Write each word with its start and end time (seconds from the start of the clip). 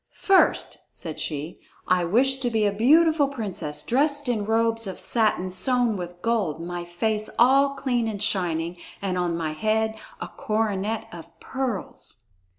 "First," 0.17 0.79
said 0.89 1.19
she, 1.19 1.59
"I 1.87 2.05
wish 2.05 2.37
to 2.39 2.49
be 2.49 2.65
a 2.65 2.71
beautiful 2.71 3.27
princess, 3.27 3.83
dressed 3.83 4.27
in 4.27 4.45
robes 4.47 4.87
of 4.87 4.97
satin 4.97 5.51
sewn 5.51 5.95
with 5.95 6.23
gold, 6.23 6.59
my 6.59 6.85
face 6.85 7.29
all 7.37 7.75
clean 7.75 8.07
and 8.07 8.17
shining, 8.19 8.77
and 8.99 9.15
on 9.15 9.37
my 9.37 9.51
head 9.51 9.93
a 10.19 10.27
coronet 10.27 11.05
of 11.11 11.39
pearls." 11.39 12.23